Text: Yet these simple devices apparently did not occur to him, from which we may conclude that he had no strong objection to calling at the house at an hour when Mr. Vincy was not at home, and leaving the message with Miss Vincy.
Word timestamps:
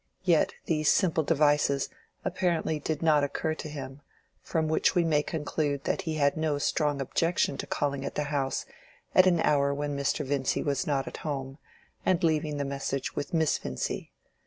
Yet 0.23 0.55
these 0.65 0.91
simple 0.91 1.23
devices 1.23 1.87
apparently 2.25 2.79
did 2.79 3.03
not 3.03 3.23
occur 3.23 3.53
to 3.53 3.69
him, 3.69 4.01
from 4.41 4.67
which 4.67 4.95
we 4.95 5.03
may 5.03 5.21
conclude 5.21 5.83
that 5.83 6.01
he 6.09 6.15
had 6.15 6.35
no 6.35 6.57
strong 6.57 6.99
objection 6.99 7.55
to 7.59 7.67
calling 7.67 8.03
at 8.03 8.15
the 8.15 8.23
house 8.33 8.65
at 9.13 9.27
an 9.27 9.41
hour 9.41 9.75
when 9.75 9.95
Mr. 9.95 10.25
Vincy 10.25 10.63
was 10.63 10.87
not 10.87 11.07
at 11.07 11.17
home, 11.17 11.59
and 12.03 12.23
leaving 12.23 12.57
the 12.57 12.65
message 12.65 13.15
with 13.15 13.31
Miss 13.31 13.59
Vincy. 13.59 14.11